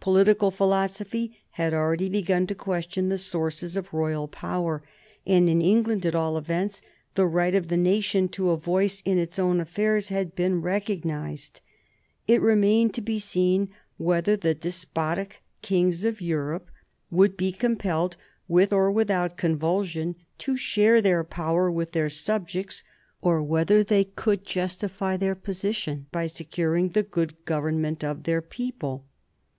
Political 0.00 0.50
philosophy 0.50 1.38
had 1.52 1.72
already 1.72 2.10
begun 2.10 2.46
to 2.48 2.54
question 2.54 3.08
the 3.08 3.16
sources 3.16 3.74
of 3.74 3.94
royal 3.94 4.28
power, 4.28 4.82
and 5.26 5.48
in 5.48 5.62
England 5.62 6.04
at 6.04 6.14
all 6.14 6.36
events 6.36 6.82
the 7.14 7.24
right 7.26 7.54
of 7.54 7.68
the 7.68 7.78
nation 7.78 8.28
to 8.28 8.50
a 8.50 8.58
voice 8.58 9.00
in 9.06 9.16
its 9.16 9.38
own 9.38 9.60
affairs 9.60 10.10
had 10.10 10.34
been 10.34 10.60
re 10.60 10.78
cognised. 10.80 11.62
It 12.28 12.42
remained 12.42 12.92
to 12.92 13.00
be 13.00 13.18
seen 13.18 13.70
whether 13.96 14.36
the 14.36 14.52
despotic 14.52 15.42
kings 15.62 16.04
of 16.04 16.20
Europe 16.20 16.70
would 17.10 17.34
be 17.34 17.50
compelled, 17.50 18.18
with 18.46 18.70
or 18.70 18.92
without 18.92 19.38
convulsion, 19.38 20.16
to 20.40 20.58
share 20.58 21.00
their 21.00 21.24
power 21.24 21.70
with 21.70 21.92
their 21.92 22.10
subjects, 22.10 22.84
or 23.22 23.42
whether 23.42 23.82
they 23.82 24.04
could 24.04 24.44
justify 24.44 25.16
their 25.16 25.34
position 25.34 26.04
by 26.12 26.26
securing 26.26 26.90
the 26.90 27.02
good 27.02 27.42
government 27.46 28.04
of 28.04 28.24
their 28.24 28.42
people. 28.42 29.06